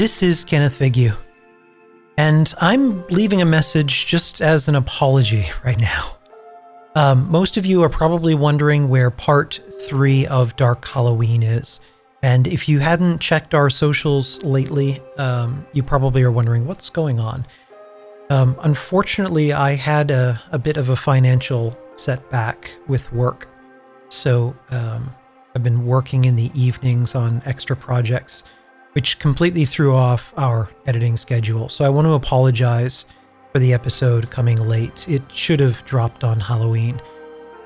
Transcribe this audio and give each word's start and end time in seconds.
This 0.00 0.22
is 0.22 0.46
Kenneth 0.46 0.78
Vigue, 0.78 1.14
and 2.16 2.54
I'm 2.58 3.06
leaving 3.08 3.42
a 3.42 3.44
message 3.44 4.06
just 4.06 4.40
as 4.40 4.66
an 4.66 4.74
apology 4.74 5.44
right 5.62 5.78
now. 5.78 6.16
Um, 6.94 7.30
most 7.30 7.58
of 7.58 7.66
you 7.66 7.82
are 7.82 7.90
probably 7.90 8.34
wondering 8.34 8.88
where 8.88 9.10
part 9.10 9.60
three 9.82 10.26
of 10.26 10.56
Dark 10.56 10.86
Hallowe'en 10.86 11.42
is. 11.42 11.80
And 12.22 12.46
if 12.46 12.66
you 12.66 12.78
hadn't 12.78 13.18
checked 13.18 13.52
our 13.52 13.68
socials 13.68 14.42
lately, 14.42 15.02
um, 15.18 15.66
you 15.74 15.82
probably 15.82 16.22
are 16.22 16.32
wondering 16.32 16.66
what's 16.66 16.88
going 16.88 17.20
on. 17.20 17.44
Um, 18.30 18.56
unfortunately, 18.62 19.52
I 19.52 19.74
had 19.74 20.10
a, 20.10 20.40
a, 20.50 20.58
bit 20.58 20.78
of 20.78 20.88
a 20.88 20.96
financial 20.96 21.78
setback 21.92 22.72
with 22.88 23.12
work. 23.12 23.48
So 24.08 24.56
um, 24.70 25.14
I've 25.54 25.62
been 25.62 25.84
working 25.84 26.24
in 26.24 26.36
the 26.36 26.50
evenings 26.54 27.14
on 27.14 27.42
extra 27.44 27.76
projects, 27.76 28.44
which 28.92 29.18
completely 29.18 29.64
threw 29.64 29.94
off 29.94 30.34
our 30.36 30.68
editing 30.86 31.16
schedule. 31.16 31.68
So 31.68 31.84
I 31.84 31.88
want 31.88 32.06
to 32.06 32.14
apologize 32.14 33.06
for 33.52 33.58
the 33.58 33.72
episode 33.72 34.30
coming 34.30 34.60
late. 34.60 35.08
It 35.08 35.22
should 35.32 35.60
have 35.60 35.84
dropped 35.84 36.24
on 36.24 36.40
Halloween. 36.40 37.00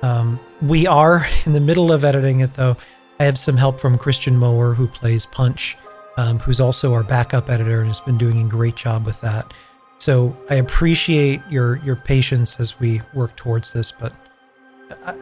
Um, 0.02 0.38
we 0.62 0.87
are 0.87 1.27
in 1.46 1.52
the 1.52 1.60
middle 1.60 1.92
of 1.92 2.05
editing 2.05 2.41
it, 2.41 2.55
though. 2.55 2.77
I 3.20 3.24
have 3.24 3.38
some 3.38 3.56
help 3.56 3.80
from 3.80 3.96
Christian 3.96 4.37
Mower, 4.37 4.74
who 4.74 4.88
plays 4.88 5.24
Punch, 5.24 5.77
um, 6.16 6.38
who's 6.41 6.60
also 6.60 6.92
our 6.92 7.05
backup 7.05 7.48
editor 7.48 7.80
and 7.80 7.88
has 7.88 8.01
been 8.01 8.18
doing 8.18 8.45
a 8.45 8.48
great 8.48 8.77
job 8.77 9.06
with 9.06 9.20
that. 9.20 9.54
So 9.98 10.37
I 10.51 10.56
appreciate 10.56 11.41
your 11.48 11.77
your 11.77 11.96
patience 11.96 12.59
as 12.59 12.79
we 12.80 13.01
work 13.15 13.37
towards 13.37 13.73
this, 13.73 13.93
but 13.93 14.12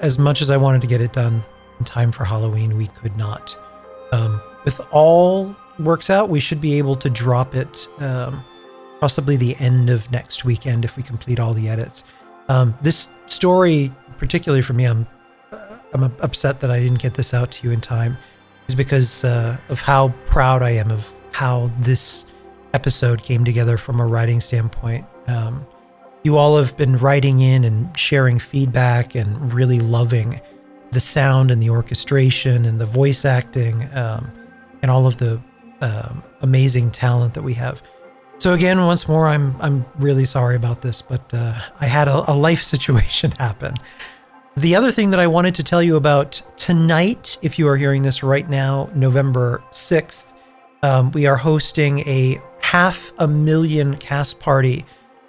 as 0.01 0.19
much 0.19 0.41
as 0.41 0.51
I 0.51 0.57
wanted 0.57 0.81
to 0.81 0.87
get 0.87 1.01
it 1.01 1.13
done 1.13 1.43
in 1.79 1.85
time 1.85 2.11
for 2.11 2.25
Halloween, 2.25 2.77
we 2.77 2.87
could 2.89 3.17
not. 3.17 3.57
Um, 4.13 4.41
with 4.65 4.81
all 4.91 5.55
works 5.83 6.11
out, 6.11 6.29
we 6.29 6.41
should 6.41 6.61
be 6.61 6.79
able 6.79 6.95
to 6.97 7.11
drop 7.11 7.55
it 7.55 7.87
um, 7.99 8.45
possibly 9.01 9.37
the 9.37 9.57
end 9.57 9.91
of 9.91 10.11
next 10.11 10.45
weekend 10.45 10.85
if 10.85 10.97
we 10.97 11.03
complete 11.03 11.41
all 11.41 11.55
the 11.55 11.69
edits. 11.69 12.05
Um, 12.49 12.75
this 12.83 13.09
story, 13.27 13.93
particularly 14.19 14.63
for 14.63 14.73
me, 14.73 14.85
I'm 14.85 15.07
I'm 15.95 16.05
upset 16.05 16.61
that 16.61 16.71
I 16.71 16.81
didn't 16.81 17.01
get 17.01 17.15
this 17.15 17.35
out 17.35 17.51
to 17.53 17.67
you 17.67 17.73
in 17.73 17.81
time 17.81 18.17
is 18.69 18.75
because 18.75 19.25
uh, 19.25 19.59
of 19.69 19.81
how 19.81 20.09
proud 20.27 20.63
I 20.63 20.71
am 20.71 20.91
of 20.91 21.13
how 21.33 21.71
this 21.81 22.27
episode 22.75 23.23
came 23.23 23.45
together 23.45 23.77
from 23.77 24.01
a 24.01 24.07
writing 24.07 24.41
standpoint. 24.41 25.05
Um, 25.27 25.67
you 26.25 26.37
all 26.37 26.57
have 26.57 26.77
been 26.77 26.97
writing 26.97 27.41
in 27.41 27.65
and 27.65 27.97
sharing 27.99 28.39
feedback 28.39 29.15
and 29.15 29.53
really 29.53 29.81
loving 29.81 30.41
the 30.93 31.01
sound 31.01 31.51
and 31.51 31.63
the 31.63 31.71
orchestration 31.71 32.65
and 32.65 32.81
the 32.81 32.87
voice 32.87 33.25
acting 33.25 33.89
um, 33.95 34.31
and 34.83 34.91
all 34.91 35.07
of 35.07 35.19
the 35.19 35.43
um, 35.83 36.23
amazing 36.41 36.91
talent 36.91 37.35
that 37.35 37.43
we 37.43 37.55
have. 37.55 37.83
So 38.39 38.55
again, 38.55 38.85
once 38.87 39.07
more, 39.09 39.29
I'm 39.29 39.55
I'm 39.61 39.85
really 39.97 40.25
sorry 40.25 40.57
about 40.57 40.83
this, 40.83 41.03
but 41.03 41.33
uh, 41.35 41.55
I 41.81 41.87
had 41.87 42.09
a, 42.09 42.31
a 42.31 42.35
life 42.35 42.63
situation 42.75 43.33
happen 43.33 43.77
the 44.57 44.77
other 44.77 44.91
thing 44.91 45.11
that 45.11 45.21
I 45.21 45.27
wanted 45.27 45.55
to 45.57 45.63
tell 45.63 45.83
you 45.83 45.97
about 45.97 46.43
tonight, 46.57 47.39
if 47.43 47.59
you 47.59 47.69
are 47.69 47.77
hearing 47.77 48.03
this 48.03 48.23
right 48.23 48.49
now, 48.49 48.91
November 48.95 49.63
6th, 49.71 50.35
um, 50.83 51.11
we 51.13 51.27
are 51.27 51.37
hosting 51.37 52.01
a 52.01 52.39
half 52.61 53.13
a 53.19 53.27
million 53.27 53.97
cast 53.97 54.41
party 54.41 54.85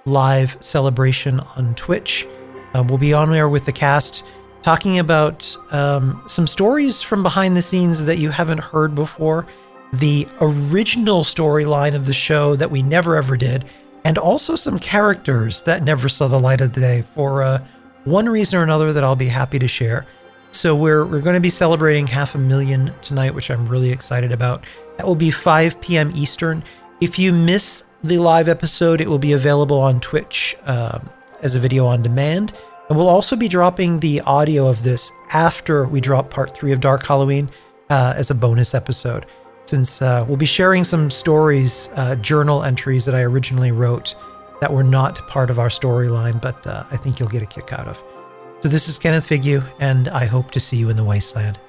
live 0.05 0.57
celebration 0.59 1.39
on 1.55 1.73
Twitch. 1.75 2.27
Um, 2.73 2.87
we'll 2.87 2.97
be 2.97 3.13
on 3.13 3.31
there 3.31 3.47
with 3.47 3.65
the 3.65 3.71
cast 3.71 4.25
talking 4.61 4.99
about 4.99 5.55
um, 5.71 6.21
some 6.27 6.47
stories 6.47 7.01
from 7.01 7.23
behind 7.23 7.55
the 7.55 7.61
scenes 7.61 8.05
that 8.05 8.17
you 8.17 8.29
haven't 8.29 8.59
heard 8.59 8.93
before, 8.93 9.47
the 9.93 10.27
original 10.41 11.23
storyline 11.23 11.95
of 11.95 12.05
the 12.05 12.13
show 12.13 12.55
that 12.55 12.71
we 12.71 12.81
never 12.81 13.15
ever 13.15 13.37
did, 13.37 13.65
and 14.03 14.17
also 14.17 14.55
some 14.55 14.79
characters 14.79 15.61
that 15.63 15.83
never 15.83 16.09
saw 16.09 16.27
the 16.27 16.39
light 16.39 16.61
of 16.61 16.73
the 16.73 16.81
day 16.81 17.01
for 17.01 17.43
uh, 17.43 17.65
one 18.03 18.27
reason 18.27 18.59
or 18.59 18.63
another 18.63 18.91
that 18.91 19.03
I'll 19.03 19.15
be 19.15 19.27
happy 19.27 19.59
to 19.59 19.67
share. 19.67 20.05
So 20.51 20.75
we're 20.75 21.05
we're 21.05 21.21
going 21.21 21.35
to 21.35 21.41
be 21.41 21.49
celebrating 21.49 22.07
half 22.07 22.35
a 22.35 22.37
million 22.37 22.91
tonight, 23.01 23.33
which 23.33 23.49
I'm 23.49 23.67
really 23.67 23.91
excited 23.91 24.31
about. 24.31 24.65
That 24.97 25.07
will 25.07 25.15
be 25.15 25.31
5 25.31 25.81
p.m. 25.81 26.11
Eastern. 26.15 26.63
If 27.01 27.17
you 27.17 27.33
miss 27.33 27.85
the 28.03 28.17
live 28.17 28.47
episode, 28.47 29.01
it 29.01 29.07
will 29.07 29.19
be 29.19 29.33
available 29.33 29.79
on 29.79 29.99
Twitch 29.99 30.55
um, 30.65 31.09
as 31.41 31.55
a 31.55 31.59
video 31.59 31.85
on 31.85 32.01
demand. 32.01 32.53
And 32.89 32.97
we'll 32.97 33.09
also 33.09 33.35
be 33.35 33.47
dropping 33.47 33.99
the 33.99 34.21
audio 34.21 34.67
of 34.67 34.83
this 34.83 35.11
after 35.31 35.87
we 35.87 36.01
drop 36.01 36.29
part 36.29 36.55
three 36.55 36.71
of 36.71 36.79
Dark 36.79 37.03
Hallowe'en 37.03 37.49
uh, 37.89 38.13
as 38.15 38.29
a 38.29 38.35
bonus 38.35 38.73
episode, 38.73 39.25
since 39.65 40.01
uh, 40.01 40.25
we'll 40.27 40.37
be 40.37 40.45
sharing 40.45 40.83
some 40.83 41.09
stories, 41.09 41.89
uh, 41.95 42.15
journal 42.15 42.63
entries 42.63 43.05
that 43.05 43.15
I 43.15 43.21
originally 43.21 43.71
wrote 43.71 44.15
that 44.61 44.71
were 44.71 44.83
not 44.83 45.27
part 45.27 45.49
of 45.49 45.59
our 45.59 45.69
storyline, 45.69 46.41
but 46.41 46.65
uh, 46.67 46.83
I 46.91 46.97
think 46.97 47.19
you'll 47.19 47.29
get 47.29 47.43
a 47.43 47.45
kick 47.45 47.73
out 47.73 47.87
of. 47.87 48.01
So 48.61 48.69
this 48.69 48.87
is 48.87 48.97
Kenneth 48.97 49.27
Vigue, 49.27 49.61
and 49.79 50.07
I 50.07 50.25
hope 50.25 50.51
to 50.51 50.59
see 50.59 50.77
you 50.77 50.89
in 50.89 50.95
the 50.95 51.03
wasteland. 51.03 51.59